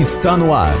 está 0.00 0.36
no 0.36 0.52
ar. 0.52 0.74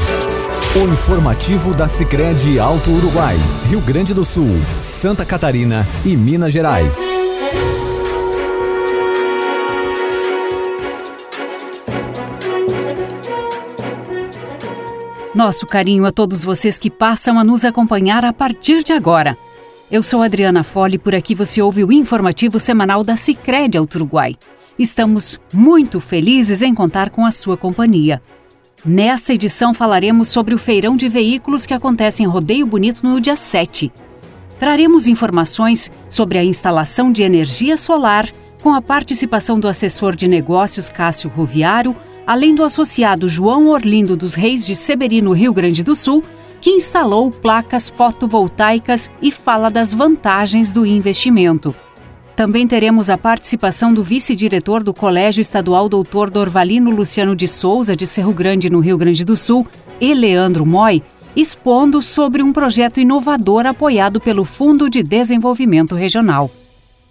O 0.76 0.92
informativo 0.92 1.74
da 1.74 1.88
Sicredi 1.88 2.58
Alto 2.58 2.90
Uruguai, 2.90 3.36
Rio 3.68 3.80
Grande 3.80 4.12
do 4.12 4.24
Sul, 4.24 4.56
Santa 4.78 5.24
Catarina 5.24 5.86
e 6.04 6.14
Minas 6.14 6.52
Gerais. 6.52 7.08
Nosso 15.34 15.66
carinho 15.66 16.04
a 16.04 16.10
todos 16.10 16.44
vocês 16.44 16.78
que 16.78 16.90
passam 16.90 17.38
a 17.38 17.44
nos 17.44 17.64
acompanhar 17.64 18.24
a 18.24 18.32
partir 18.32 18.82
de 18.82 18.92
agora. 18.92 19.36
Eu 19.90 20.02
sou 20.02 20.20
Adriana 20.20 20.62
Fole, 20.62 20.98
por 20.98 21.14
aqui 21.14 21.34
você 21.34 21.62
ouve 21.62 21.84
o 21.84 21.92
informativo 21.92 22.58
semanal 22.58 23.02
da 23.02 23.16
Sicredi 23.16 23.78
Alto 23.78 23.96
Uruguai. 23.96 24.36
Estamos 24.78 25.40
muito 25.52 26.00
felizes 26.00 26.60
em 26.60 26.74
contar 26.74 27.08
com 27.08 27.24
a 27.24 27.30
sua 27.30 27.56
companhia. 27.56 28.20
Nesta 28.86 29.34
edição 29.34 29.74
falaremos 29.74 30.28
sobre 30.28 30.54
o 30.54 30.58
feirão 30.58 30.94
de 30.96 31.08
veículos 31.08 31.66
que 31.66 31.74
acontece 31.74 32.22
em 32.22 32.26
Rodeio 32.26 32.64
Bonito 32.64 33.04
no 33.04 33.20
dia 33.20 33.34
7. 33.34 33.92
Traremos 34.60 35.08
informações 35.08 35.90
sobre 36.08 36.38
a 36.38 36.44
instalação 36.44 37.10
de 37.10 37.24
energia 37.24 37.76
solar 37.76 38.30
com 38.62 38.72
a 38.72 38.80
participação 38.80 39.58
do 39.58 39.66
assessor 39.66 40.14
de 40.14 40.28
negócios 40.28 40.88
Cássio 40.88 41.28
Roviário, 41.28 41.96
além 42.24 42.54
do 42.54 42.62
associado 42.62 43.28
João 43.28 43.66
Orlindo 43.70 44.16
dos 44.16 44.34
Reis 44.34 44.64
de 44.64 44.76
Severino, 44.76 45.32
Rio 45.32 45.52
Grande 45.52 45.82
do 45.82 45.96
Sul, 45.96 46.22
que 46.60 46.70
instalou 46.70 47.28
placas 47.28 47.90
fotovoltaicas 47.90 49.10
e 49.20 49.32
fala 49.32 49.68
das 49.68 49.92
vantagens 49.92 50.70
do 50.70 50.86
investimento. 50.86 51.74
Também 52.36 52.66
teremos 52.66 53.08
a 53.08 53.16
participação 53.16 53.94
do 53.94 54.04
vice-diretor 54.04 54.82
do 54.82 54.92
Colégio 54.92 55.40
Estadual 55.40 55.88
Doutor 55.88 56.28
Dorvalino 56.28 56.90
Luciano 56.90 57.34
de 57.34 57.48
Souza, 57.48 57.96
de 57.96 58.06
Cerro 58.06 58.34
Grande, 58.34 58.68
no 58.68 58.78
Rio 58.78 58.98
Grande 58.98 59.24
do 59.24 59.34
Sul, 59.34 59.66
e 59.98 60.12
Leandro 60.12 60.66
Moy, 60.66 61.02
expondo 61.34 62.02
sobre 62.02 62.42
um 62.42 62.52
projeto 62.52 63.00
inovador 63.00 63.64
apoiado 63.64 64.20
pelo 64.20 64.44
Fundo 64.44 64.90
de 64.90 65.02
Desenvolvimento 65.02 65.94
Regional. 65.94 66.50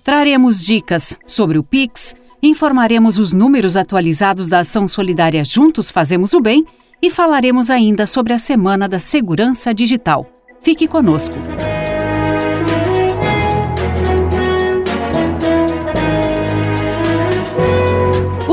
Traremos 0.04 0.64
dicas 0.64 1.18
sobre 1.26 1.58
o 1.58 1.64
PIX, 1.64 2.16
informaremos 2.44 3.18
os 3.18 3.34
números 3.34 3.76
atualizados 3.76 4.48
da 4.48 4.60
ação 4.60 4.88
solidária 4.88 5.44
Juntos 5.44 5.90
Fazemos 5.90 6.36
o 6.36 6.40
Bem 6.40 6.64
e 7.02 7.10
falaremos 7.10 7.72
ainda 7.72 8.06
sobre 8.06 8.32
a 8.32 8.38
Semana 8.38 8.88
da 8.88 9.00
Segurança 9.00 9.74
Digital. 9.74 10.30
Fique 10.62 10.88
conosco. 10.88 11.36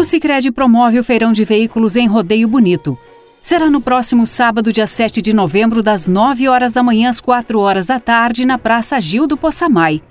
O 0.03 0.05
Sicredi 0.05 0.50
promove 0.50 0.98
o 0.98 1.05
feirão 1.05 1.31
de 1.31 1.45
veículos 1.45 1.95
em 1.95 2.08
Rodeio 2.08 2.48
Bonito. 2.48 2.98
Será 3.41 3.70
no 3.70 3.81
próximo 3.81 4.27
sábado, 4.27 4.72
dia 4.72 4.84
7 4.84 5.22
de 5.22 5.33
novembro, 5.33 5.81
das 5.81 6.08
9 6.08 6.48
horas 6.48 6.72
da 6.72 6.83
manhã 6.83 7.08
às 7.08 7.20
4 7.20 7.61
horas 7.61 7.86
da 7.86 8.00
tarde, 8.00 8.45
na 8.45 8.58
Praça 8.58 9.00
Gil 9.00 9.28
do 9.28 9.36
Poçamai. 9.36 10.03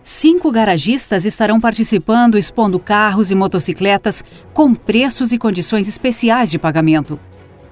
Cinco 0.00 0.52
garagistas 0.52 1.24
estarão 1.24 1.58
participando, 1.58 2.38
expondo 2.38 2.78
carros 2.78 3.32
e 3.32 3.34
motocicletas 3.34 4.22
com 4.52 4.72
preços 4.72 5.32
e 5.32 5.36
condições 5.36 5.88
especiais 5.88 6.48
de 6.48 6.56
pagamento. 6.56 7.18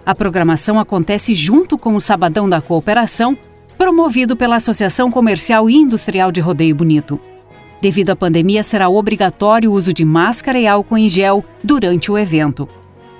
A 0.04 0.16
programação 0.16 0.80
acontece 0.80 1.32
junto 1.32 1.78
com 1.78 1.94
o 1.94 2.00
Sabadão 2.00 2.48
da 2.48 2.60
Cooperação, 2.60 3.38
promovido 3.78 4.36
pela 4.36 4.56
Associação 4.56 5.12
Comercial 5.12 5.70
e 5.70 5.76
Industrial 5.76 6.32
de 6.32 6.40
Rodeio 6.40 6.74
Bonito. 6.74 7.20
Devido 7.82 8.10
à 8.10 8.16
pandemia, 8.16 8.62
será 8.62 8.88
obrigatório 8.88 9.72
o 9.72 9.74
uso 9.74 9.92
de 9.92 10.04
máscara 10.04 10.56
e 10.56 10.68
álcool 10.68 10.98
em 10.98 11.08
gel 11.08 11.44
durante 11.64 12.12
o 12.12 12.16
evento. 12.16 12.68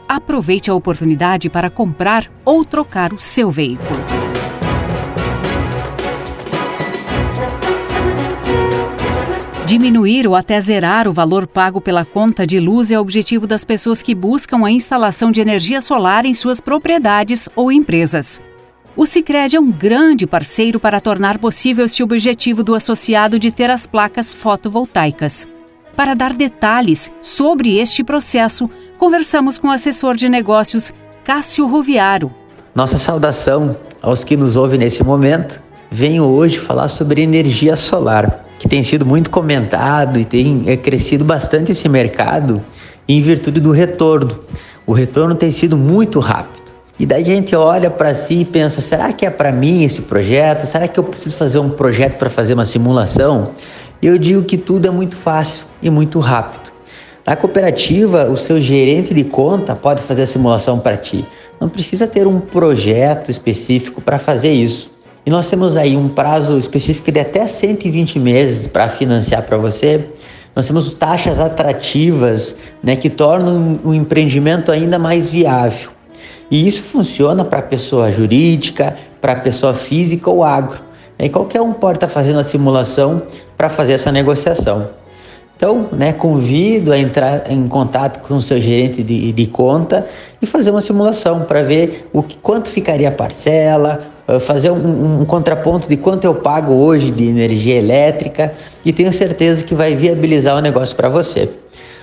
Aproveite 0.08 0.70
a 0.70 0.74
oportunidade 0.74 1.50
para 1.50 1.68
comprar 1.68 2.30
ou 2.44 2.64
trocar 2.64 3.12
o 3.12 3.18
seu 3.18 3.50
veículo. 3.50 3.90
Diminuir 9.66 10.28
ou 10.28 10.36
até 10.36 10.60
zerar 10.60 11.08
o 11.08 11.12
valor 11.12 11.48
pago 11.48 11.80
pela 11.80 12.04
conta 12.04 12.46
de 12.46 12.60
luz 12.60 12.92
é 12.92 13.00
objetivo 13.00 13.48
das 13.48 13.64
pessoas 13.64 14.00
que 14.00 14.14
buscam 14.14 14.64
a 14.64 14.70
instalação 14.70 15.32
de 15.32 15.40
energia 15.40 15.80
solar 15.80 16.24
em 16.24 16.34
suas 16.34 16.60
propriedades 16.60 17.48
ou 17.56 17.72
empresas. 17.72 18.40
O 18.94 19.06
Sicredi 19.06 19.56
é 19.56 19.60
um 19.60 19.72
grande 19.72 20.26
parceiro 20.26 20.78
para 20.78 21.00
tornar 21.00 21.38
possível 21.38 21.86
este 21.86 22.02
objetivo 22.02 22.62
do 22.62 22.74
associado 22.74 23.38
de 23.38 23.50
ter 23.50 23.70
as 23.70 23.86
placas 23.86 24.34
fotovoltaicas. 24.34 25.48
Para 25.96 26.12
dar 26.12 26.34
detalhes 26.34 27.10
sobre 27.20 27.78
este 27.78 28.04
processo, 28.04 28.68
conversamos 28.98 29.58
com 29.58 29.68
o 29.68 29.70
assessor 29.70 30.14
de 30.14 30.28
negócios 30.28 30.92
Cássio 31.24 31.66
Ruviaro. 31.66 32.30
Nossa 32.74 32.98
saudação 32.98 33.74
aos 34.02 34.24
que 34.24 34.36
nos 34.36 34.56
ouvem 34.56 34.78
nesse 34.78 35.02
momento. 35.02 35.58
Venho 35.90 36.24
hoje 36.24 36.58
falar 36.58 36.88
sobre 36.88 37.22
energia 37.22 37.76
solar, 37.76 38.44
que 38.58 38.68
tem 38.68 38.82
sido 38.82 39.06
muito 39.06 39.30
comentado 39.30 40.18
e 40.18 40.24
tem 40.24 40.64
é, 40.66 40.76
crescido 40.76 41.24
bastante 41.24 41.72
esse 41.72 41.88
mercado 41.88 42.62
em 43.08 43.22
virtude 43.22 43.58
do 43.58 43.70
retorno. 43.70 44.38
O 44.86 44.92
retorno 44.92 45.34
tem 45.34 45.50
sido 45.50 45.78
muito 45.78 46.20
rápido. 46.20 46.61
E 46.98 47.06
daí 47.06 47.22
a 47.22 47.26
gente 47.26 47.56
olha 47.56 47.90
para 47.90 48.14
si 48.14 48.40
e 48.40 48.44
pensa: 48.44 48.80
será 48.80 49.12
que 49.12 49.24
é 49.24 49.30
para 49.30 49.50
mim 49.50 49.82
esse 49.84 50.02
projeto? 50.02 50.66
Será 50.66 50.86
que 50.86 50.98
eu 50.98 51.04
preciso 51.04 51.36
fazer 51.36 51.58
um 51.58 51.70
projeto 51.70 52.18
para 52.18 52.30
fazer 52.30 52.54
uma 52.54 52.66
simulação? 52.66 53.52
Eu 54.02 54.18
digo 54.18 54.42
que 54.42 54.58
tudo 54.58 54.86
é 54.86 54.90
muito 54.90 55.16
fácil 55.16 55.64
e 55.80 55.88
muito 55.88 56.18
rápido. 56.18 56.72
Na 57.24 57.36
cooperativa, 57.36 58.28
o 58.28 58.36
seu 58.36 58.60
gerente 58.60 59.14
de 59.14 59.22
conta 59.22 59.76
pode 59.76 60.02
fazer 60.02 60.22
a 60.22 60.26
simulação 60.26 60.78
para 60.80 60.96
ti. 60.96 61.24
Não 61.60 61.68
precisa 61.68 62.06
ter 62.06 62.26
um 62.26 62.40
projeto 62.40 63.30
específico 63.30 64.00
para 64.00 64.18
fazer 64.18 64.50
isso. 64.50 64.90
E 65.24 65.30
nós 65.30 65.48
temos 65.48 65.76
aí 65.76 65.96
um 65.96 66.08
prazo 66.08 66.58
específico 66.58 67.12
de 67.12 67.20
até 67.20 67.46
120 67.46 68.18
meses 68.18 68.66
para 68.66 68.88
financiar 68.88 69.44
para 69.44 69.56
você. 69.56 70.04
Nós 70.54 70.66
temos 70.66 70.96
taxas 70.96 71.38
atrativas 71.38 72.56
né, 72.82 72.96
que 72.96 73.08
tornam 73.08 73.78
o 73.84 73.94
empreendimento 73.94 74.72
ainda 74.72 74.98
mais 74.98 75.30
viável. 75.30 75.90
E 76.52 76.66
isso 76.68 76.82
funciona 76.82 77.46
para 77.46 77.62
pessoa 77.62 78.12
jurídica, 78.12 78.94
para 79.22 79.34
pessoa 79.36 79.72
física 79.72 80.28
ou 80.28 80.44
agro. 80.44 80.78
E 81.18 81.26
qualquer 81.30 81.62
um 81.62 81.72
pode 81.72 81.96
estar 81.96 82.08
tá 82.08 82.12
fazendo 82.12 82.38
a 82.40 82.42
simulação 82.42 83.22
para 83.56 83.70
fazer 83.70 83.94
essa 83.94 84.12
negociação. 84.12 84.90
Então, 85.56 85.88
né, 85.92 86.12
convido 86.12 86.92
a 86.92 86.98
entrar 86.98 87.50
em 87.50 87.66
contato 87.68 88.20
com 88.20 88.34
o 88.34 88.40
seu 88.40 88.60
gerente 88.60 89.02
de, 89.02 89.32
de 89.32 89.46
conta 89.46 90.06
e 90.42 90.46
fazer 90.46 90.70
uma 90.70 90.82
simulação 90.82 91.40
para 91.40 91.62
ver 91.62 92.06
o 92.12 92.22
que, 92.22 92.36
quanto 92.36 92.68
ficaria 92.68 93.08
a 93.08 93.12
parcela, 93.12 94.02
eh, 94.28 94.38
fazer 94.38 94.70
um, 94.70 95.22
um, 95.22 95.24
contraponto 95.24 95.88
de 95.88 95.96
quanto 95.96 96.24
eu 96.24 96.34
pago 96.34 96.74
hoje 96.74 97.10
de 97.10 97.28
energia 97.28 97.76
elétrica 97.76 98.52
e 98.84 98.92
tenho 98.92 99.10
certeza 99.10 99.64
que 99.64 99.74
vai 99.74 99.96
viabilizar 99.96 100.54
o 100.54 100.60
negócio 100.60 100.94
para 100.96 101.08
você. 101.08 101.48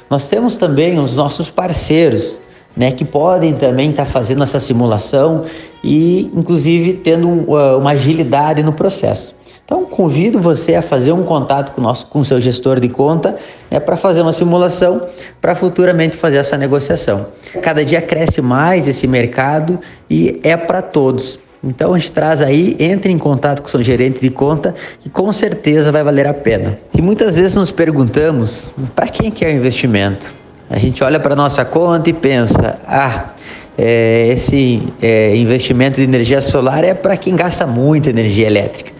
Nós 0.09 0.27
temos 0.27 0.55
também 0.55 0.97
os 0.97 1.15
nossos 1.15 1.51
parceiros, 1.51 2.35
né, 2.75 2.91
que 2.91 3.03
podem 3.03 3.53
também 3.53 3.89
estar 3.91 4.05
tá 4.05 4.11
fazendo 4.11 4.43
essa 4.43 4.59
simulação 4.59 5.45
e, 5.83 6.31
inclusive, 6.33 6.93
tendo 6.93 7.27
uh, 7.27 7.77
uma 7.77 7.91
agilidade 7.91 8.63
no 8.63 8.73
processo. 8.73 9.35
Então, 9.65 9.85
convido 9.85 10.41
você 10.41 10.73
a 10.73 10.81
fazer 10.81 11.11
um 11.11 11.21
contato 11.21 11.73
com 11.73 11.81
nosso, 11.81 12.07
com 12.07 12.23
seu 12.23 12.41
gestor 12.41 12.79
de 12.79 12.89
conta, 12.89 13.35
né, 13.69 13.79
para 13.79 13.95
fazer 13.95 14.21
uma 14.21 14.33
simulação, 14.33 15.07
para 15.39 15.53
futuramente 15.53 16.17
fazer 16.17 16.37
essa 16.37 16.57
negociação. 16.57 17.27
Cada 17.61 17.85
dia 17.85 18.01
cresce 18.01 18.41
mais 18.41 18.87
esse 18.87 19.05
mercado 19.05 19.79
e 20.09 20.39
é 20.41 20.57
para 20.57 20.81
todos. 20.81 21.39
Então 21.63 21.93
a 21.93 21.99
gente 21.99 22.11
traz 22.11 22.41
aí, 22.41 22.75
entre 22.79 23.11
em 23.11 23.17
contato 23.17 23.61
com 23.61 23.67
o 23.67 23.69
seu 23.69 23.83
gerente 23.83 24.19
de 24.19 24.29
conta, 24.29 24.73
que 25.01 25.09
com 25.09 25.31
certeza 25.31 25.91
vai 25.91 26.03
valer 26.03 26.25
a 26.25 26.33
pena. 26.33 26.79
E 26.97 27.01
muitas 27.01 27.35
vezes 27.35 27.55
nos 27.55 27.69
perguntamos, 27.69 28.71
para 28.95 29.07
quem 29.07 29.29
que 29.29 29.45
é 29.45 29.49
o 29.49 29.51
investimento? 29.51 30.33
A 30.69 30.77
gente 30.77 31.03
olha 31.03 31.19
para 31.19 31.35
nossa 31.35 31.65
conta 31.65 32.09
e 32.09 32.13
pensa: 32.13 32.79
ah, 32.87 33.31
é, 33.77 34.27
esse 34.31 34.83
é, 35.01 35.35
investimento 35.35 35.97
de 35.97 36.03
energia 36.03 36.41
solar 36.41 36.83
é 36.83 36.93
para 36.93 37.17
quem 37.17 37.35
gasta 37.35 37.65
muita 37.65 38.09
energia 38.09 38.45
elétrica. 38.45 38.91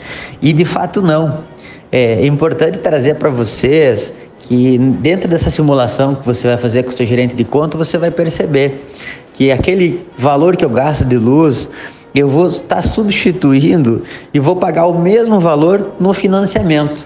E 0.42 0.52
de 0.52 0.66
fato 0.66 1.02
não. 1.02 1.44
É, 1.92 2.22
é 2.22 2.26
importante 2.26 2.78
trazer 2.78 3.16
para 3.16 3.30
vocês 3.30 4.14
que 4.40 4.78
dentro 4.78 5.28
dessa 5.28 5.50
simulação 5.50 6.16
que 6.16 6.26
você 6.26 6.48
vai 6.48 6.58
fazer 6.58 6.84
com 6.84 6.90
o 6.90 6.94
seu 6.94 7.06
gerente 7.06 7.36
de 7.36 7.44
conta, 7.44 7.78
você 7.78 7.98
vai 7.98 8.10
perceber 8.10 8.90
que 9.34 9.52
aquele 9.52 10.08
valor 10.18 10.56
que 10.56 10.64
eu 10.64 10.70
gasto 10.70 11.06
de 11.06 11.18
luz, 11.18 11.70
eu 12.16 12.28
vou 12.28 12.48
estar 12.48 12.82
substituindo 12.82 14.04
e 14.34 14.40
vou 14.40 14.56
pagar 14.56 14.86
o 14.88 15.00
mesmo 15.00 15.40
valor 15.40 15.94
no 16.00 16.14
financiamento. 16.14 17.06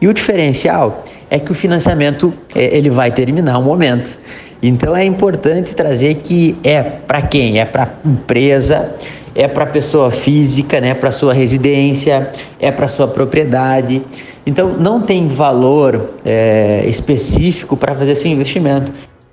E 0.00 0.06
o 0.06 0.12
diferencial 0.12 1.04
é 1.34 1.38
que 1.40 1.50
o 1.50 1.54
financiamento 1.54 2.32
é, 2.54 2.76
ele 2.76 2.88
vai 2.88 3.10
terminar 3.10 3.58
um 3.58 3.64
momento. 3.64 4.16
Então 4.62 4.96
é 4.96 5.04
importante 5.04 5.74
trazer 5.74 6.14
que 6.14 6.56
é 6.62 6.80
para 6.80 7.22
quem? 7.22 7.58
É 7.58 7.64
para 7.64 7.92
empresa, 8.04 8.94
é 9.34 9.48
para 9.48 9.66
pessoa 9.66 10.12
física, 10.12 10.80
né? 10.80 10.94
Para 10.94 11.10
sua 11.10 11.34
residência, 11.34 12.30
é 12.60 12.70
para 12.70 12.86
sua 12.86 13.08
propriedade. 13.08 14.00
Então 14.46 14.74
não 14.78 15.00
tem 15.00 15.26
valor 15.26 16.14
é, 16.24 16.84
específico 16.86 17.76
para 17.76 17.96
fazer 17.96 18.12
esse 18.12 18.28
investimento. 18.28 18.92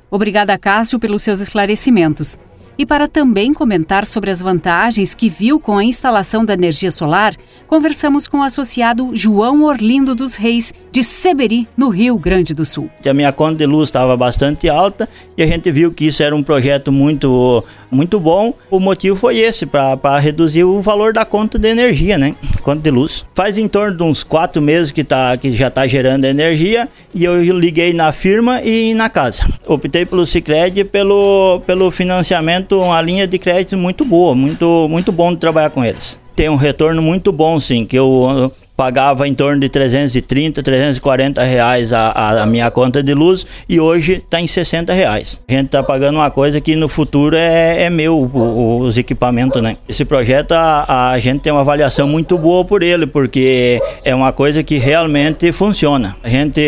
Obrigada, 0.10 0.58
Cássio, 0.58 0.98
pelos 0.98 1.22
seus 1.22 1.40
esclarecimentos. 1.40 2.36
E 2.78 2.86
para 2.86 3.08
também 3.08 3.54
comentar 3.54 4.06
sobre 4.06 4.32
as 4.32 4.42
vantagens 4.42 5.14
que 5.14 5.30
viu 5.30 5.60
com 5.60 5.78
a 5.78 5.84
instalação 5.84 6.44
da 6.44 6.54
energia 6.54 6.92
solar, 6.92 7.36
conversamos 7.68 8.28
com 8.28 8.40
o 8.40 8.44
associado 8.44 9.12
João 9.14 9.64
Orlindo 9.64 10.16
dos 10.16 10.36
Reis, 10.36 10.74
de 10.92 11.04
Seberi, 11.04 11.68
no 11.78 11.90
Rio 11.90 12.18
Grande 12.18 12.54
do 12.54 12.66
Sul. 12.66 12.90
A 13.06 13.14
minha 13.14 13.32
conta 13.32 13.58
de 13.58 13.66
luz 13.66 13.90
estava 13.90 14.18
bastante 14.18 14.68
alta 14.68 15.08
e 15.38 15.44
a 15.44 15.48
gente 15.48 15.72
viu 15.72 15.92
que 15.94 16.06
isso 16.06 16.24
era 16.24 16.36
um 16.36 16.44
projeto 16.44 16.92
muito, 16.92 17.64
muito 17.90 18.20
bom. 18.20 18.54
O 18.70 18.80
motivo 18.80 19.16
foi 19.16 19.38
esse, 19.38 19.66
para 19.66 20.20
reduzir 20.20 20.64
o 20.64 20.80
valor 20.80 21.14
da 21.14 21.26
conta 21.26 21.60
de 21.60 21.68
energia, 21.68 22.18
né? 22.18 22.36
Conta 22.62 22.82
de 22.82 22.92
luz. 22.92 23.21
Faz 23.34 23.58
em 23.58 23.68
torno 23.68 23.96
de 23.96 24.04
uns 24.04 24.24
quatro 24.24 24.62
meses 24.62 24.92
que, 24.92 25.04
tá, 25.04 25.38
que 25.38 25.52
já 25.54 25.68
está 25.68 25.88
gerando 25.88 26.26
energia 26.26 26.90
e 27.16 27.24
eu 27.24 27.42
liguei 27.58 27.94
na 27.94 28.12
firma 28.12 28.62
e 28.62 28.94
na 28.94 29.10
casa. 29.10 29.48
Optei 29.66 30.06
pelo 30.06 30.26
Cicred 30.26 30.84
pelo, 30.86 31.62
pelo 31.66 31.90
financiamento, 31.92 32.82
uma 32.82 33.02
linha 33.02 33.26
de 33.26 33.40
crédito 33.40 33.78
muito 33.78 34.04
boa, 34.04 34.36
muito, 34.36 34.88
muito 34.90 35.12
bom 35.12 35.34
de 35.34 35.40
trabalhar 35.40 35.70
com 35.70 35.84
eles 35.84 36.20
tem 36.34 36.50
um 36.50 36.56
retorno 36.56 37.04
muito 37.04 37.32
bom, 37.32 37.60
sim, 37.60 37.86
que 37.86 37.96
eu 37.96 38.52
pagava 38.82 39.28
em 39.28 39.34
torno 39.36 39.60
de 39.60 39.70
330, 39.70 40.64
340 40.64 41.44
reais 41.44 41.94
a, 41.94 42.42
a 42.42 42.46
minha 42.48 42.72
conta 42.72 43.04
de 43.04 43.14
luz 43.14 43.46
e 43.70 43.80
hoje 43.80 44.14
está 44.14 44.42
em 44.42 44.48
60 44.48 44.92
reais. 44.92 45.40
A 45.48 45.52
gente 45.52 45.68
está 45.68 45.84
pagando 45.84 46.16
uma 46.16 46.32
coisa 46.32 46.60
que 46.60 46.76
no 46.76 46.90
futuro 46.90 47.36
é, 47.36 47.84
é 47.84 47.90
meu, 47.92 48.18
o, 48.18 48.80
os 48.80 48.98
equipamentos, 48.98 49.62
né? 49.62 49.78
Esse 49.88 50.04
projeto 50.04 50.54
a, 50.54 51.12
a 51.12 51.20
gente 51.20 51.42
tem 51.42 51.54
uma 51.54 51.62
avaliação 51.62 52.08
muito 52.08 52.40
boa 52.40 52.66
por 52.66 52.82
ele, 52.82 53.06
porque 53.06 53.80
é 54.04 54.16
uma 54.16 54.34
coisa 54.34 54.64
que 54.64 54.80
realmente 54.80 55.52
funciona. 55.52 56.16
A 56.24 56.30
gente 56.30 56.60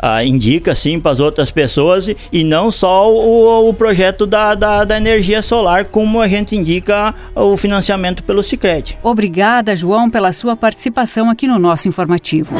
a, 0.00 0.24
indica 0.24 0.74
sim 0.74 0.98
para 0.98 1.10
as 1.10 1.20
outras 1.20 1.50
pessoas 1.50 2.08
e 2.32 2.44
não 2.44 2.70
só 2.70 3.12
o, 3.12 3.68
o 3.68 3.74
projeto 3.74 4.26
da, 4.26 4.54
da, 4.54 4.84
da, 4.84 4.96
energia 4.96 5.42
solar, 5.42 5.84
como 5.84 6.22
a 6.22 6.28
gente 6.28 6.56
indica 6.56 7.14
o 7.34 7.58
financiamento 7.58 8.22
pelo 8.22 8.42
Sicredi. 8.42 8.96
Obrigada, 9.02 9.76
João, 9.76 10.08
pela 10.08 10.32
sua 10.32 10.56
participação 10.56 11.28
aqui 11.28 11.46
no 11.58 11.68
nosso 11.68 11.88
informativo. 11.88 12.54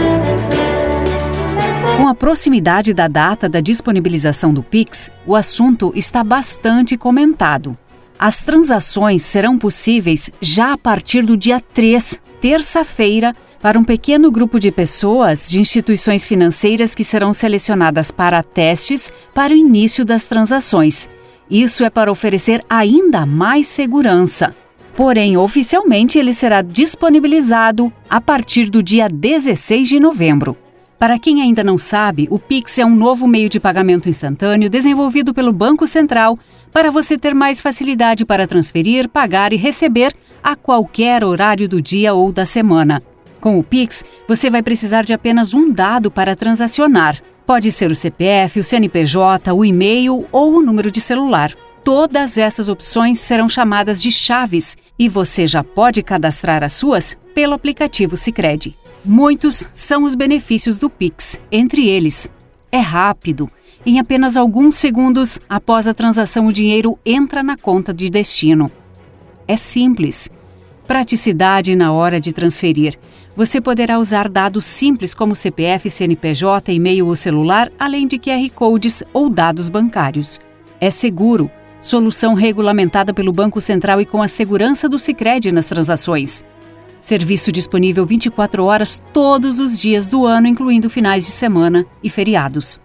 Com 1.97 2.09
a 2.09 2.15
proximidade 2.15 2.93
da 2.93 3.09
data 3.09 3.49
da 3.49 3.61
disponibilização 3.61 4.53
do 4.53 4.63
Pix, 4.63 5.11
o 5.27 5.35
assunto 5.35 5.93
está 5.95 6.23
bastante 6.23 6.97
comentado. 6.97 7.77
As 8.19 8.43
transações 8.43 9.23
serão 9.23 9.57
possíveis 9.57 10.31
já 10.41 10.73
a 10.73 10.79
partir 10.79 11.25
do 11.25 11.37
dia 11.37 11.61
3, 11.61 12.21
terça-feira, 12.41 13.33
para 13.61 13.79
um 13.79 13.85
pequeno 13.85 14.31
grupo 14.31 14.61
de 14.61 14.71
pessoas 14.71 15.49
de 15.49 15.61
instituições 15.61 16.27
financeiras 16.27 16.95
que 16.95 17.03
serão 17.03 17.33
selecionadas 17.33 18.11
para 18.11 18.43
testes 18.43 19.13
para 19.35 19.53
o 19.53 19.57
início 19.57 20.05
das 20.05 20.25
transações. 20.25 21.09
Isso 21.51 21.83
é 21.83 21.91
para 21.91 22.13
oferecer 22.13 22.63
ainda 22.69 23.27
mais 23.27 23.67
segurança. 23.67 24.55
Porém, 24.99 25.37
oficialmente 25.37 26.19
ele 26.19 26.33
será 26.33 26.61
disponibilizado 26.61 27.93
a 28.11 28.21
partir 28.21 28.69
do 28.69 28.83
dia 28.83 29.09
16 29.09 29.89
de 29.89 30.01
novembro. 30.01 30.57
Para 30.99 31.21
quem 31.21 31.41
ainda 31.41 31.63
não 31.63 31.79
sabe, 31.79 32.27
o 32.33 32.37
Pix 32.37 32.81
é 32.81 32.85
um 32.85 32.97
novo 32.97 33.25
meio 33.29 33.49
de 33.49 33.61
pagamento 33.61 34.09
instantâneo 34.09 34.69
desenvolvido 34.69 35.33
pelo 35.33 35.53
Banco 35.53 35.87
Central 35.87 36.37
para 36.73 36.91
você 36.91 37.17
ter 37.17 37.33
mais 37.33 37.61
facilidade 37.61 38.27
para 38.27 38.45
transferir, 38.45 39.09
pagar 39.09 39.53
e 39.53 39.57
receber 39.57 40.13
a 40.43 40.57
qualquer 40.57 41.23
horário 41.23 41.69
do 41.69 41.81
dia 41.81 42.13
ou 42.13 42.33
da 42.33 42.45
semana. 42.45 43.01
Com 43.41 43.57
o 43.57 43.63
Pix, 43.63 44.05
você 44.27 44.51
vai 44.51 44.65
precisar 44.65 45.05
de 45.05 45.13
apenas 45.13 45.55
um 45.55 45.71
dado 45.71 46.11
para 46.11 46.35
transacionar. 46.35 47.23
Pode 47.47 47.71
ser 47.71 47.93
o 47.93 47.95
CPF, 47.95 48.59
o 48.59 48.65
CNPJ, 48.65 49.55
o 49.55 49.65
e-mail 49.65 50.27
ou 50.33 50.57
o 50.57 50.61
número 50.61 50.91
de 50.91 51.01
celular. 51.01 51.55
Todas 51.91 52.37
essas 52.37 52.69
opções 52.69 53.19
serão 53.19 53.49
chamadas 53.49 54.03
de 54.03 54.11
chaves 54.11 54.77
e 54.99 55.09
você 55.09 55.47
já 55.47 55.65
pode 55.65 56.03
cadastrar 56.03 56.63
as 56.63 56.75
suas 56.75 57.17
pelo 57.35 57.55
aplicativo 57.55 58.15
Sicredi. 58.15 58.77
Muitos 59.03 59.71
são 59.73 60.05
os 60.05 60.15
benefícios 60.15 60.77
do 60.77 60.91
Pix, 60.91 61.41
entre 61.51 61.89
eles: 61.89 62.29
é 62.71 62.77
rápido. 62.77 63.51
Em 63.87 63.99
apenas 63.99 64.37
alguns 64.37 64.75
segundos 64.75 65.41
após 65.49 65.89
a 65.89 65.95
transação, 65.95 66.47
o 66.47 66.53
dinheiro 66.53 66.99
entra 67.07 67.43
na 67.43 67.57
conta 67.57 67.95
de 67.95 68.11
destino. 68.11 68.71
É 69.47 69.57
simples. 69.57 70.29
Praticidade 70.87 71.75
na 71.75 71.91
hora 71.91 72.21
de 72.21 72.35
transferir. 72.35 72.99
Você 73.35 73.63
poderá 73.63 73.99
usar 73.99 74.29
dados 74.29 74.67
simples 74.67 75.15
como 75.15 75.35
CPF, 75.35 75.89
CNPJ, 75.89 76.71
e-mail 76.71 77.07
ou 77.07 77.17
celular, 77.17 77.73
além 77.79 78.07
de 78.07 78.19
QR 78.19 78.47
codes 78.55 79.03
ou 79.11 79.31
dados 79.31 79.71
bancários. 79.71 80.39
É 80.79 80.91
seguro 80.91 81.51
Solução 81.81 82.35
regulamentada 82.35 83.15
pelo 83.15 83.33
Banco 83.33 83.61
Central 83.61 84.01
e 84.01 84.07
com 84.07 84.21
a 84.21 84.27
segurança 84.27 84.89
do 84.89 84.99
Sicredi 84.99 85.53
nas 85.53 85.67
transações. 85.67 86.45
Serviço 87.01 87.53
disponível 87.53 88.05
24 88.05 88.65
horas 88.65 89.01
todos 89.13 89.61
os 89.61 89.81
dias 89.81 90.09
do 90.09 90.27
ano, 90.27 90.49
incluindo 90.49 90.91
finais 90.91 91.25
de 91.25 91.31
semana 91.31 91.87
e 92.03 92.11
feriados. 92.11 92.81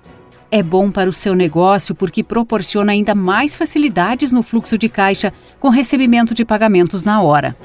É 0.51 0.61
bom 0.61 0.91
para 0.91 1.09
o 1.09 1.13
seu 1.13 1.33
negócio 1.33 1.95
porque 1.95 2.23
proporciona 2.23 2.91
ainda 2.91 3.15
mais 3.15 3.55
facilidades 3.55 4.31
no 4.31 4.43
fluxo 4.43 4.77
de 4.77 4.87
caixa 4.87 5.33
com 5.59 5.69
recebimento 5.69 6.35
de 6.35 6.45
pagamentos 6.45 7.03
na 7.03 7.19
hora. 7.23 7.57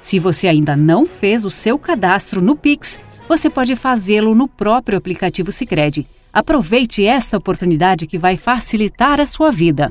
Se 0.00 0.18
você 0.18 0.48
ainda 0.48 0.76
não 0.76 1.06
fez 1.06 1.44
o 1.44 1.50
seu 1.50 1.78
cadastro 1.78 2.42
no 2.42 2.56
Pix, 2.56 2.98
você 3.28 3.48
pode 3.48 3.76
fazê-lo 3.76 4.34
no 4.34 4.48
próprio 4.48 4.98
aplicativo 4.98 5.52
Sicredi. 5.52 6.08
Aproveite 6.32 7.06
esta 7.06 7.36
oportunidade 7.36 8.08
que 8.08 8.18
vai 8.18 8.36
facilitar 8.36 9.20
a 9.20 9.26
sua 9.26 9.52
vida. 9.52 9.88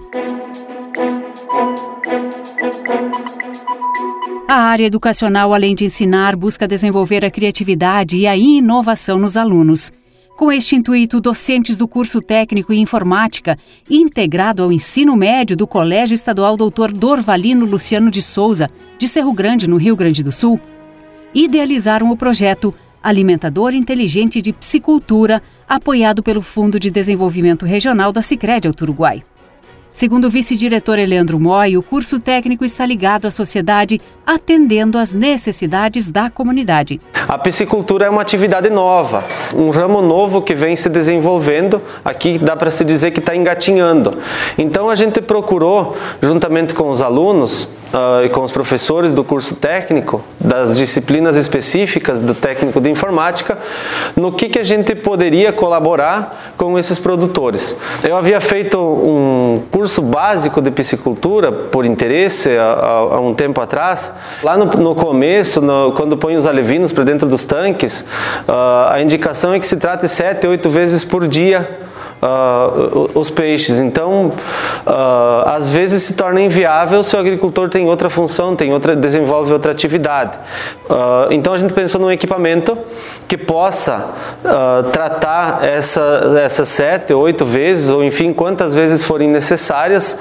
A 4.48 4.58
área 4.58 4.86
educacional, 4.86 5.56
além 5.56 5.74
de 5.74 5.86
ensinar, 5.86 6.36
busca 6.36 6.68
desenvolver 6.68 7.26
a 7.26 7.32
criatividade 7.32 8.16
e 8.16 8.28
a 8.28 8.38
inovação 8.38 9.18
nos 9.18 9.36
alunos. 9.36 9.92
Com 10.38 10.52
este 10.52 10.76
intuito, 10.76 11.20
docentes 11.20 11.78
do 11.78 11.88
curso 11.88 12.22
técnico 12.22 12.72
em 12.72 12.82
informática, 12.82 13.58
integrado 13.90 14.62
ao 14.62 14.72
ensino 14.72 15.16
médio 15.16 15.58
do 15.58 15.66
Colégio 15.66 16.14
Estadual 16.14 16.56
Dr. 16.56 16.92
Dorvalino 16.94 17.66
Luciano 17.66 18.12
de 18.12 18.22
Souza, 18.22 18.70
de 19.00 19.08
Cerro 19.08 19.34
Grande, 19.34 19.68
no 19.68 19.78
Rio 19.78 19.96
Grande 19.96 20.22
do 20.22 20.32
Sul, 20.32 20.60
idealizaram 21.34 22.12
o 22.12 22.18
projeto 22.18 22.72
Alimentador 23.02 23.74
Inteligente 23.74 24.44
de 24.44 24.54
Psicultura, 24.54 25.42
apoiado 25.68 26.22
pelo 26.22 26.44
Fundo 26.44 26.80
de 26.80 26.92
Desenvolvimento 26.92 27.66
Regional 27.66 28.14
da 28.14 28.22
Sicredi 28.22 28.68
Uruguai. 28.68 29.24
Segundo 29.96 30.26
o 30.26 30.30
vice-diretor 30.30 31.00
Eleandro 31.00 31.40
Moy, 31.40 31.78
o 31.78 31.82
curso 31.82 32.20
técnico 32.20 32.66
está 32.66 32.86
ligado 32.86 33.28
à 33.28 33.32
sociedade, 33.32 34.02
atendendo 34.28 34.98
às 34.98 35.14
necessidades 35.14 36.12
da 36.12 36.30
comunidade. 36.30 37.00
A 37.25 37.38
piscicultura 37.38 38.06
é 38.06 38.10
uma 38.10 38.22
atividade 38.22 38.70
nova, 38.70 39.24
um 39.56 39.70
ramo 39.70 40.02
novo 40.02 40.42
que 40.42 40.54
vem 40.54 40.75
se 40.75 40.90
desenvolvendo. 40.90 41.82
Aqui 42.04 42.38
dá 42.38 42.58
para 42.58 42.70
se 42.70 42.84
dizer 42.84 43.12
que 43.12 43.22
está 43.22 43.34
engatinhando. 43.34 44.12
Então 44.58 44.90
a 44.90 44.96
gente 44.96 45.22
procurou, 45.22 45.96
juntamente 46.22 46.74
com 46.74 46.90
os 46.90 47.02
alunos, 47.02 47.66
uh, 47.96 48.25
e 48.25 48.30
com 48.30 48.42
os 48.42 48.52
professores 48.52 49.14
do 49.14 49.24
curso 49.24 49.56
técnico, 49.56 50.22
das 50.40 50.78
disciplinas 50.78 51.38
específicas 51.38 52.20
do 52.20 52.34
técnico 52.34 52.82
de 52.82 52.90
informática, 52.90 53.58
no 54.16 54.32
que, 54.34 54.50
que 54.50 54.60
a 54.60 54.64
gente 54.64 54.94
poderia 54.94 55.54
colaborar 55.54 56.54
com 56.58 56.78
esses 56.78 57.00
produtores. 57.00 57.75
Eu 58.04 58.18
havia 58.18 58.42
feito 58.42 58.78
um 58.78 59.64
curso 59.72 60.02
básico 60.02 60.62
de 60.62 60.70
piscicultura 60.70 61.52
por 61.52 61.86
interesse 61.86 62.56
há, 62.58 63.16
há 63.16 63.20
um 63.22 63.34
tempo 63.34 63.62
atrás. 63.62 64.14
Lá 64.44 64.58
no, 64.58 64.66
no 64.66 64.94
começo, 64.94 65.62
no, 65.62 65.94
quando 65.94 66.18
põe 66.18 66.36
os 66.36 66.46
alevinos 66.46 66.92
para 66.92 67.04
dentro 67.04 67.28
dos 67.28 67.46
tanques, 67.46 68.02
uh, 68.48 68.92
a 68.92 69.02
indicação 69.02 69.54
é 69.54 69.60
que 69.60 69.66
se 69.66 69.78
trate 69.78 70.08
sete, 70.08 70.46
oito 70.46 70.70
vezes 70.70 71.04
por 71.04 71.28
dia 71.28 71.86
uh, 72.22 73.12
os 73.13 73.29
peixes. 73.29 73.79
Então, 73.79 74.31
uh, 74.86 75.50
às 75.50 75.69
vezes 75.69 76.03
se 76.03 76.13
torna 76.13 76.41
inviável 76.41 77.03
se 77.03 77.15
o 77.15 77.19
agricultor 77.19 77.69
tem 77.69 77.88
outra 77.88 78.10
função, 78.10 78.55
tem 78.55 78.74
outra, 78.74 78.95
desenvolve 78.95 79.51
outra 79.53 79.72
atividade. 79.72 80.38
Uh, 80.89 81.31
então, 81.31 81.53
a 81.53 81.57
gente 81.57 81.74
pensou 81.74 82.00
num 82.00 82.12
equipamento 82.12 82.77
que 83.27 83.38
possa 83.38 84.10
tratar 84.91 85.63
essa, 85.63 86.39
essas 86.43 86.67
sete, 86.67 87.13
oito 87.13 87.43
vezes, 87.43 87.89
ou 87.89 88.03
enfim, 88.03 88.31
quantas 88.31 88.75
vezes 88.75 89.03
forem 89.03 89.27
necessárias, 89.27 90.17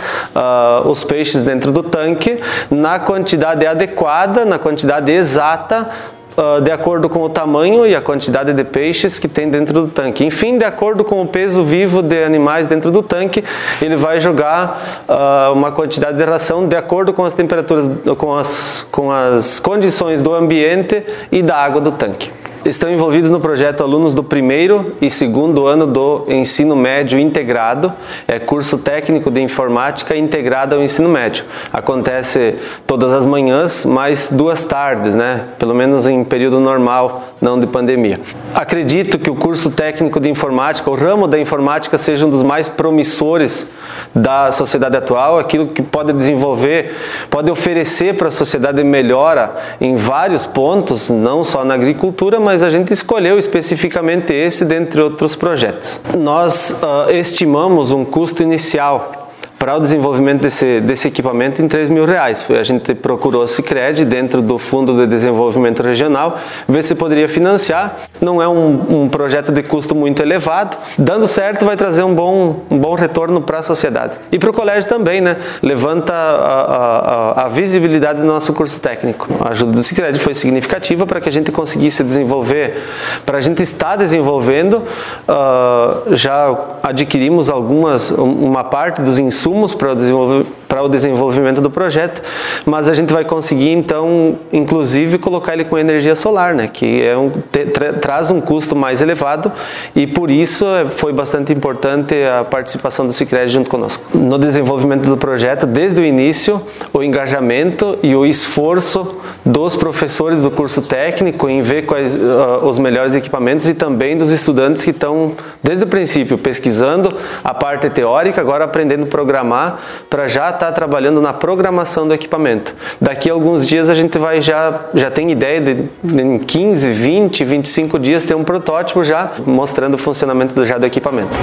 os 0.86 1.04
peixes 1.04 1.44
dentro 1.44 1.70
do 1.70 1.82
tanque, 1.82 2.40
na 2.70 2.98
quantidade 2.98 3.66
adequada, 3.66 4.44
na 4.44 4.58
quantidade 4.58 5.12
exata 5.12 5.90
uh, 6.36 6.60
de 6.60 6.70
acordo 6.70 7.08
com 7.08 7.20
o 7.20 7.28
tamanho 7.28 7.86
e 7.86 7.94
a 7.94 8.00
quantidade 8.00 8.52
de 8.52 8.64
peixes 8.64 9.18
que 9.18 9.28
tem 9.28 9.48
dentro 9.48 9.72
do 9.74 9.88
tanque. 9.88 10.24
Enfim, 10.24 10.58
de 10.58 10.64
acordo 10.64 11.04
com 11.04 11.20
o 11.20 11.26
peso 11.26 11.62
vivo 11.64 12.02
de 12.02 12.22
animais 12.24 12.66
dentro 12.66 12.90
do 12.90 13.02
tanque, 13.02 13.44
ele 13.80 13.96
vai 13.96 14.20
jogar 14.20 15.04
uh, 15.08 15.52
uma 15.52 15.72
quantidade 15.72 16.16
de 16.16 16.24
ração 16.24 16.66
de 16.66 16.76
acordo 16.76 17.12
com 17.12 17.24
as 17.24 17.34
temperaturas, 17.34 17.90
com 18.18 18.36
as, 18.36 18.86
com 18.90 19.10
as 19.10 19.60
condições 19.60 20.22
do 20.22 20.34
ambiente 20.34 21.04
e 21.30 21.42
da 21.42 21.56
água 21.56 21.80
do 21.80 21.92
tanque. 21.92 22.43
Estão 22.64 22.90
envolvidos 22.90 23.30
no 23.30 23.38
projeto 23.38 23.82
alunos 23.82 24.14
do 24.14 24.24
primeiro 24.24 24.96
e 24.98 25.10
segundo 25.10 25.66
ano 25.66 25.86
do 25.86 26.24
ensino 26.28 26.74
médio 26.74 27.18
integrado, 27.18 27.92
é 28.26 28.38
curso 28.38 28.78
técnico 28.78 29.30
de 29.30 29.42
informática 29.42 30.16
integrado 30.16 30.74
ao 30.74 30.82
ensino 30.82 31.06
médio. 31.06 31.44
Acontece 31.70 32.54
todas 32.86 33.12
as 33.12 33.26
manhãs, 33.26 33.84
mais 33.84 34.30
duas 34.30 34.64
tardes, 34.64 35.14
né? 35.14 35.44
Pelo 35.58 35.74
menos 35.74 36.06
em 36.06 36.24
período 36.24 36.58
normal, 36.58 37.24
não 37.38 37.60
de 37.60 37.66
pandemia. 37.66 38.18
Acredito 38.54 39.18
que 39.18 39.30
o 39.30 39.34
curso 39.34 39.70
técnico 39.70 40.18
de 40.18 40.30
informática, 40.30 40.90
o 40.90 40.94
ramo 40.94 41.28
da 41.28 41.38
informática, 41.38 41.98
seja 41.98 42.24
um 42.24 42.30
dos 42.30 42.42
mais 42.42 42.66
promissores 42.66 43.68
da 44.14 44.50
sociedade 44.50 44.96
atual, 44.96 45.38
aquilo 45.38 45.66
que 45.66 45.82
pode 45.82 46.14
desenvolver, 46.14 46.94
pode 47.28 47.50
oferecer 47.50 48.14
para 48.16 48.28
a 48.28 48.30
sociedade 48.30 48.82
melhora 48.82 49.54
em 49.78 49.96
vários 49.96 50.46
pontos, 50.46 51.10
não 51.10 51.44
só 51.44 51.62
na 51.62 51.74
agricultura, 51.74 52.40
mas 52.40 52.53
a 52.62 52.70
gente 52.70 52.92
escolheu 52.92 53.38
especificamente 53.38 54.32
esse 54.32 54.64
dentre 54.64 55.00
outros 55.00 55.34
projetos. 55.36 56.00
Nós 56.16 56.70
uh, 56.82 57.10
estimamos 57.10 57.92
um 57.92 58.04
custo 58.04 58.42
inicial 58.42 59.23
para 59.58 59.76
o 59.76 59.80
desenvolvimento 59.80 60.42
desse, 60.42 60.80
desse 60.80 61.08
equipamento 61.08 61.62
em 61.62 61.68
3 61.68 61.88
mil 61.88 62.04
reais. 62.04 62.44
A 62.50 62.62
gente 62.62 62.94
procurou 62.94 63.42
a 63.42 63.46
Cicred 63.46 64.04
dentro 64.04 64.42
do 64.42 64.58
Fundo 64.58 64.94
de 64.94 65.06
Desenvolvimento 65.06 65.82
Regional, 65.82 66.36
ver 66.68 66.82
se 66.82 66.94
poderia 66.94 67.28
financiar. 67.28 67.96
Não 68.20 68.42
é 68.42 68.48
um, 68.48 69.02
um 69.04 69.08
projeto 69.08 69.52
de 69.52 69.62
custo 69.62 69.94
muito 69.94 70.20
elevado. 70.20 70.76
Dando 70.98 71.26
certo, 71.26 71.64
vai 71.64 71.76
trazer 71.76 72.02
um 72.02 72.14
bom, 72.14 72.64
um 72.70 72.78
bom 72.78 72.94
retorno 72.94 73.40
para 73.40 73.58
a 73.58 73.62
sociedade. 73.62 74.18
E 74.30 74.38
para 74.38 74.50
o 74.50 74.52
colégio 74.52 74.88
também, 74.88 75.20
né? 75.20 75.36
Levanta 75.62 76.12
a, 76.12 77.42
a, 77.42 77.46
a, 77.46 77.48
visibilidade 77.48 78.20
do 78.20 78.26
nosso 78.26 78.52
curso 78.52 78.80
técnico. 78.80 79.28
A 79.40 79.50
ajuda 79.50 79.72
do 79.72 79.82
Cicred 79.82 80.18
foi 80.18 80.34
significativa 80.34 81.06
para 81.06 81.20
que 81.20 81.28
a 81.28 81.32
gente 81.32 81.50
conseguisse 81.50 82.02
desenvolver, 82.02 82.76
para 83.24 83.38
a 83.38 83.40
gente 83.40 83.62
estar 83.62 83.96
desenvolvendo, 83.96 84.82
uh, 85.28 86.14
já 86.14 86.56
adquirimos 86.82 87.48
algumas, 87.48 88.10
uma 88.10 88.64
parte 88.64 89.00
dos 89.00 89.18
insumos 89.18 89.43
insumos 89.44 89.74
para 89.74 89.92
o, 89.92 90.46
para 90.66 90.82
o 90.82 90.88
desenvolvimento 90.88 91.60
do 91.60 91.70
projeto, 91.70 92.22
mas 92.64 92.88
a 92.88 92.94
gente 92.94 93.12
vai 93.12 93.24
conseguir 93.24 93.70
então, 93.70 94.36
inclusive, 94.52 95.18
colocar 95.18 95.52
ele 95.52 95.64
com 95.64 95.76
energia 95.76 96.14
solar, 96.14 96.54
né, 96.54 96.66
que 96.66 97.02
é 97.02 97.16
um, 97.16 97.30
tra, 97.30 97.92
traz 97.92 98.30
um 98.30 98.40
custo 98.40 98.74
mais 98.74 99.02
elevado 99.02 99.52
e 99.94 100.06
por 100.06 100.30
isso 100.30 100.64
é, 100.66 100.88
foi 100.88 101.12
bastante 101.12 101.52
importante 101.52 102.14
a 102.24 102.42
participação 102.42 103.06
do 103.06 103.12
Sicredi 103.12 103.52
junto 103.52 103.68
conosco. 103.68 104.16
No 104.16 104.38
desenvolvimento 104.38 105.02
do 105.02 105.16
projeto, 105.16 105.66
desde 105.66 106.00
o 106.00 106.04
início, 106.04 106.60
o 106.92 107.02
engajamento 107.02 107.98
e 108.02 108.16
o 108.16 108.24
esforço 108.24 109.06
dos 109.44 109.76
professores 109.76 110.42
do 110.42 110.50
curso 110.50 110.80
técnico 110.82 111.48
em 111.48 111.60
ver 111.60 111.82
quais 111.82 112.16
uh, 112.16 112.66
os 112.66 112.78
melhores 112.78 113.14
equipamentos 113.14 113.68
e 113.68 113.74
também 113.74 114.16
dos 114.16 114.30
estudantes 114.30 114.82
que 114.82 114.90
estão 114.90 115.32
desde 115.62 115.84
o 115.84 115.86
princípio 115.86 116.38
pesquisando 116.38 117.14
a 117.42 117.52
parte 117.52 117.90
teórica, 117.90 118.40
agora 118.40 118.64
aprendendo 118.64 119.04
a 119.04 119.06
programar 119.06 119.78
para 120.08 120.26
já 120.26 120.48
estar 120.48 120.66
tá 120.66 120.72
trabalhando 120.72 121.20
na 121.20 121.32
programação 121.32 122.08
do 122.08 122.14
equipamento. 122.14 122.74
Daqui 123.00 123.28
a 123.28 123.32
alguns 123.34 123.66
dias 123.66 123.90
a 123.90 123.94
gente 123.94 124.16
vai 124.18 124.40
já 124.40 124.80
já 124.94 125.10
tem 125.10 125.30
ideia 125.30 125.60
de, 125.60 125.88
em 126.04 126.38
15, 126.38 126.90
20, 126.90 127.44
25 127.44 127.98
dias 127.98 128.24
ter 128.24 128.34
um 128.34 128.44
protótipo 128.44 129.04
já 129.04 129.30
mostrando 129.46 129.94
o 129.94 129.98
funcionamento 129.98 130.54
do, 130.54 130.64
já 130.64 130.78
do 130.78 130.86
equipamento. 130.86 131.34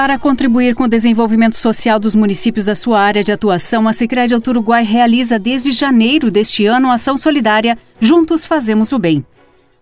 Para 0.00 0.18
contribuir 0.18 0.74
com 0.74 0.84
o 0.84 0.88
desenvolvimento 0.88 1.58
social 1.58 2.00
dos 2.00 2.14
municípios 2.14 2.64
da 2.64 2.74
sua 2.74 2.98
área 2.98 3.22
de 3.22 3.32
atuação, 3.32 3.86
a 3.86 3.92
Sicredi 3.92 4.32
Alto 4.32 4.48
Uruguai 4.48 4.82
realiza 4.82 5.38
desde 5.38 5.72
janeiro 5.72 6.30
deste 6.30 6.64
ano 6.64 6.88
a 6.88 6.94
ação 6.94 7.18
solidária 7.18 7.76
Juntos 8.00 8.46
Fazemos 8.46 8.92
o 8.92 8.98
Bem. 8.98 9.22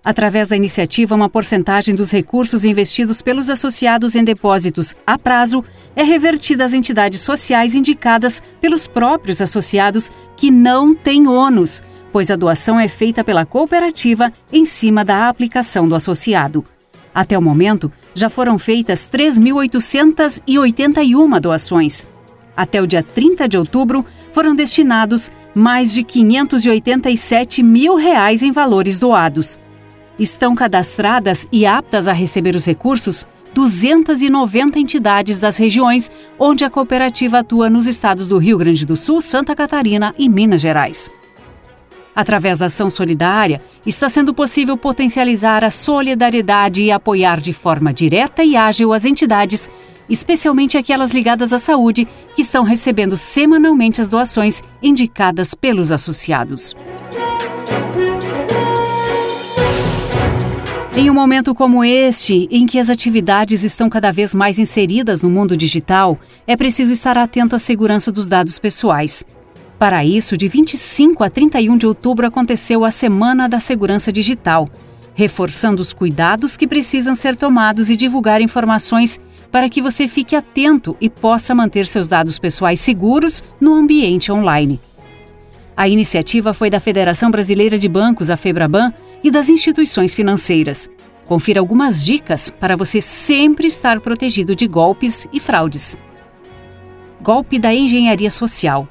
Através 0.05 0.49
da 0.49 0.57
iniciativa, 0.57 1.15
uma 1.15 1.29
porcentagem 1.29 1.95
dos 1.95 2.11
recursos 2.11 2.65
investidos 2.65 3.23
pelos 3.23 3.49
associados 3.49 4.17
em 4.17 4.25
depósitos 4.25 4.97
a 5.07 5.17
prazo 5.17 5.63
é 5.95 6.03
revertida 6.03 6.65
às 6.65 6.75
entidades 6.75 7.21
sociais 7.21 7.77
indicadas 7.77 8.43
pelos 8.61 8.89
próprios 8.89 9.41
associados 9.41 10.11
que 10.37 10.51
não 10.51 10.95
têm 10.95 11.29
ônus, 11.29 11.81
pois 12.11 12.29
a 12.29 12.35
doação 12.35 12.81
é 12.81 12.89
feita 12.89 13.23
pela 13.23 13.47
cooperativa 13.47 14.33
em 14.53 14.65
cima 14.65 15.05
da 15.05 15.29
aplicação 15.29 15.89
do 15.89 15.95
associado. 15.95 16.65
Até 17.15 17.39
o 17.39 17.43
momento, 17.43 17.91
já 18.19 18.29
foram 18.29 18.59
feitas 18.59 19.09
3.881 19.11 21.41
doações. 21.41 22.07
Até 22.57 22.83
o 22.83 22.87
dia 22.87 23.03
30 23.03 23.49
de 23.49 23.57
outubro, 23.57 24.05
foram 24.33 24.55
destinados 24.55 25.31
mais 25.55 25.93
de 25.93 26.03
587 26.03 27.63
mil 27.63 27.95
reais 27.95 28.43
em 28.43 28.51
valores 28.51 28.99
doados. 28.99 29.61
Estão 30.19 30.55
cadastradas 30.55 31.47
e 31.53 31.65
aptas 31.65 32.09
a 32.09 32.13
receber 32.13 32.57
os 32.57 32.65
recursos 32.65 33.27
290 33.55 34.79
entidades 34.79 35.41
das 35.41 35.57
regiões 35.57 36.11
onde 36.39 36.65
a 36.65 36.71
cooperativa 36.71 37.39
atua 37.39 37.71
nos 37.71 37.87
estados 37.87 38.29
do 38.29 38.39
Rio 38.39 38.59
Grande 38.59 38.85
do 38.85 38.97
Sul, 38.97 39.21
Santa 39.21 39.55
Catarina 39.55 40.13
e 40.19 40.29
Minas 40.29 40.61
Gerais. 40.61 41.09
Através 42.19 42.59
da 42.59 42.67
ação 42.67 42.91
solidária, 42.91 43.63
está 43.87 44.09
sendo 44.09 44.35
possível 44.35 44.77
potencializar 44.77 45.63
a 45.63 45.71
solidariedade 45.71 46.83
e 46.83 46.91
apoiar 46.91 47.41
de 47.41 47.53
forma 47.53 47.95
direta 47.95 48.43
e 48.43 48.57
ágil 48.57 48.93
as 48.93 49.05
entidades, 49.05 49.71
especialmente 50.11 50.77
aquelas 50.77 51.13
ligadas 51.13 51.53
à 51.53 51.61
saúde, 51.61 52.09
que 52.35 52.43
estão 52.43 52.65
recebendo 52.65 53.17
semanalmente 53.17 54.01
as 54.01 54.09
doações 54.09 54.65
indicadas 54.83 55.55
pelos 55.55 55.93
associados. 55.93 56.75
Em 60.97 61.09
um 61.09 61.15
momento 61.15 61.55
como 61.55 61.85
este, 61.85 62.49
em 62.51 62.67
que 62.67 62.81
as 62.81 62.91
atividades 62.91 63.63
estão 63.63 63.89
cada 63.89 64.11
vez 64.11 64.35
mais 64.35 64.59
inseridas 64.59 65.23
no 65.23 65.31
mundo 65.31 65.57
digital, 65.57 66.19
é 66.49 66.57
preciso 66.57 66.91
estar 66.91 67.17
atento 67.17 67.55
à 67.55 67.61
segurança 67.61 68.11
dos 68.11 68.27
dados 68.27 68.59
pessoais. 68.59 69.25
Para 69.79 70.05
isso, 70.05 70.37
de 70.37 70.49
25 70.49 71.23
a 71.23 71.31
31 71.31 71.77
de 71.77 71.87
outubro 71.87 72.27
aconteceu 72.27 72.85
a 72.85 72.91
Semana 72.91 73.49
da 73.49 73.61
Segurança 73.61 74.11
Digital, 74.11 74.69
reforçando 75.15 75.81
os 75.81 75.93
cuidados 75.93 76.57
que 76.57 76.67
precisam 76.67 77.15
ser 77.15 77.37
tomados 77.37 77.89
e 77.89 77.95
divulgar 77.95 78.41
informações 78.41 79.21
para 79.53 79.69
que 79.69 79.81
você 79.81 80.09
fique 80.09 80.35
atento 80.35 80.97
e 81.01 81.09
possa 81.09 81.55
manter 81.55 81.87
seus 81.87 82.09
dados 82.09 82.39
pessoais 82.41 82.81
seguros 82.81 83.43
no 83.61 83.73
ambiente 83.73 84.33
online. 84.33 84.81
A 85.77 85.89
iniciativa 85.89 86.53
foi 86.53 86.69
da 86.69 86.81
Federação 86.81 87.31
Brasileira 87.31 87.79
de 87.79 87.89
Bancos, 87.89 88.31
a 88.31 88.37
FEBRABAN, 88.37 88.93
e 89.23 89.31
das 89.31 89.49
instituições 89.49 90.13
financeiras. 90.13 90.91
Confira 91.25 91.61
algumas 91.61 92.05
dicas 92.05 92.51
para 92.51 92.77
você 92.77 93.01
sempre 93.01 93.69
estar 93.69 94.01
protegido 94.01 94.57
de 94.57 94.67
golpes 94.67 95.27
e 95.33 95.39
fraudes. 95.39 95.97
Golpe 97.21 97.59
da 97.59 97.73
engenharia 97.73 98.31
social. 98.31 98.89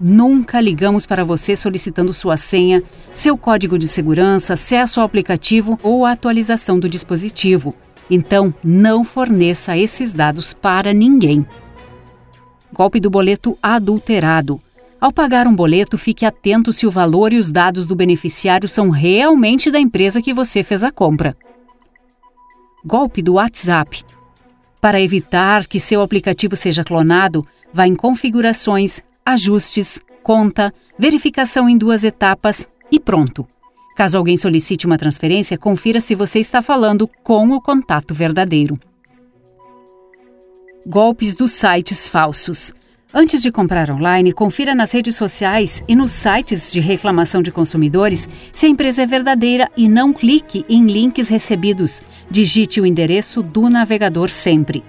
Nunca 0.00 0.58
ligamos 0.62 1.04
para 1.04 1.22
você 1.22 1.54
solicitando 1.54 2.14
sua 2.14 2.38
senha, 2.38 2.82
seu 3.12 3.36
código 3.36 3.78
de 3.78 3.86
segurança, 3.86 4.54
acesso 4.54 4.98
ao 4.98 5.04
aplicativo 5.04 5.78
ou 5.82 6.06
atualização 6.06 6.78
do 6.78 6.88
dispositivo. 6.88 7.74
Então, 8.10 8.54
não 8.64 9.04
forneça 9.04 9.76
esses 9.76 10.14
dados 10.14 10.54
para 10.54 10.94
ninguém. 10.94 11.44
Golpe 12.72 12.98
do 12.98 13.10
boleto 13.10 13.58
adulterado. 13.62 14.58
Ao 14.98 15.12
pagar 15.12 15.46
um 15.46 15.54
boleto, 15.54 15.98
fique 15.98 16.24
atento 16.24 16.72
se 16.72 16.86
o 16.86 16.90
valor 16.90 17.32
e 17.32 17.36
os 17.36 17.50
dados 17.50 17.86
do 17.86 17.94
beneficiário 17.94 18.68
são 18.68 18.88
realmente 18.88 19.70
da 19.70 19.78
empresa 19.78 20.22
que 20.22 20.32
você 20.32 20.62
fez 20.62 20.82
a 20.82 20.90
compra. 20.90 21.36
Golpe 22.84 23.20
do 23.20 23.34
WhatsApp. 23.34 24.02
Para 24.80 25.00
evitar 25.00 25.66
que 25.66 25.78
seu 25.78 26.00
aplicativo 26.00 26.56
seja 26.56 26.82
clonado, 26.82 27.44
vá 27.72 27.86
em 27.86 27.94
Configurações, 27.94 29.02
Ajustes, 29.24 30.00
Conta, 30.22 30.72
Verificação 30.98 31.68
em 31.68 31.78
duas 31.78 32.04
etapas 32.04 32.68
e 32.92 33.00
pronto. 33.00 33.46
Caso 33.96 34.18
alguém 34.18 34.36
solicite 34.36 34.86
uma 34.86 34.98
transferência, 34.98 35.58
confira 35.58 36.00
se 36.00 36.14
você 36.14 36.38
está 36.38 36.62
falando 36.62 37.08
com 37.22 37.50
o 37.50 37.60
contato 37.60 38.14
verdadeiro. 38.14 38.78
Golpes 40.86 41.36
dos 41.36 41.52
sites 41.52 42.08
falsos. 42.08 42.72
Antes 43.12 43.42
de 43.42 43.50
comprar 43.50 43.90
online, 43.90 44.32
confira 44.32 44.74
nas 44.74 44.92
redes 44.92 45.16
sociais 45.16 45.82
e 45.88 45.96
nos 45.96 46.12
sites 46.12 46.70
de 46.70 46.80
reclamação 46.80 47.42
de 47.42 47.50
consumidores 47.50 48.28
se 48.52 48.66
a 48.66 48.68
empresa 48.68 49.02
é 49.02 49.06
verdadeira 49.06 49.68
e 49.76 49.88
não 49.88 50.12
clique 50.12 50.64
em 50.68 50.86
links 50.86 51.28
recebidos. 51.28 52.02
Digite 52.30 52.80
o 52.80 52.86
endereço 52.86 53.42
do 53.42 53.68
navegador 53.68 54.30
sempre. 54.30 54.84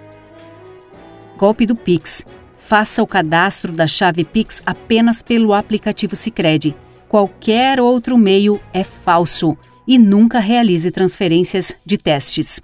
Golpe 1.36 1.66
do 1.66 1.74
Pix. 1.74 2.24
Faça 2.72 3.02
o 3.02 3.06
cadastro 3.06 3.70
da 3.70 3.86
chave 3.86 4.24
Pix 4.24 4.62
apenas 4.64 5.20
pelo 5.20 5.52
aplicativo 5.52 6.16
Sicredi. 6.16 6.74
Qualquer 7.06 7.78
outro 7.78 8.16
meio 8.16 8.58
é 8.72 8.82
falso 8.82 9.58
e 9.86 9.98
nunca 9.98 10.38
realize 10.38 10.90
transferências 10.90 11.76
de 11.84 11.98
testes. 11.98 12.62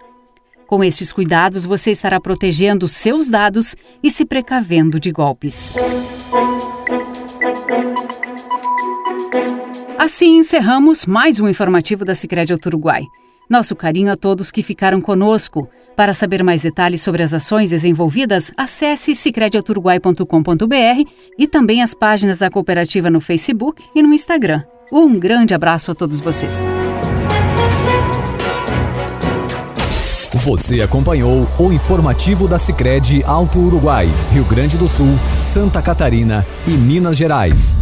Com 0.67 0.83
estes 0.83 1.13
cuidados, 1.13 1.67
você 1.67 1.91
estará 1.91 2.19
protegendo 2.19 2.89
seus 2.89 3.29
dados 3.29 3.77
e 4.03 4.11
se 4.11 4.25
precavendo 4.25 4.99
de 4.99 5.13
golpes. 5.13 5.71
Assim 9.99 10.39
encerramos 10.39 11.05
mais 11.05 11.39
um 11.39 11.47
informativo 11.47 12.03
da 12.07 12.15
Sicredi 12.15 12.55
Uruguai. 12.55 13.03
Nosso 13.49 13.75
carinho 13.75 14.13
a 14.13 14.17
todos 14.17 14.51
que 14.51 14.63
ficaram 14.63 15.01
conosco. 15.01 15.69
Para 15.97 16.13
saber 16.13 16.45
mais 16.45 16.63
detalhes 16.63 17.01
sobre 17.01 17.23
as 17.23 17.33
ações 17.33 17.71
desenvolvidas, 17.71 18.53
acesse 18.57 19.15
sicrediauturuguai.com.br 19.15 21.11
e 21.39 21.49
também 21.49 21.83
as 21.83 21.95
páginas 21.95 22.39
da 22.39 22.51
cooperativa 22.51 23.11
no 23.11 23.21
Facebook 23.21 23.83
e 23.95 24.03
no 24.03 24.13
Instagram. 24.13 24.63
Um 24.93 25.19
grande 25.19 25.55
abraço 25.55 25.91
a 25.91 25.95
todos 25.95 26.21
vocês. 26.21 26.61
Você 30.45 30.81
acompanhou 30.81 31.49
o 31.59 31.73
informativo 31.73 32.47
da 32.47 32.59
Sicredi 32.59 33.25
Alto 33.25 33.59
Uruguai, 33.59 34.09
Rio 34.33 34.45
Grande 34.45 34.79
do 34.79 34.87
Sul, 34.87 35.19
Santa 35.35 35.83
Catarina 35.83 36.47
e 36.67 36.71
Minas 36.71 37.17
Gerais. 37.17 37.77